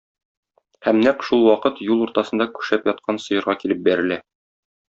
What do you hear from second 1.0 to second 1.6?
нәкъ шул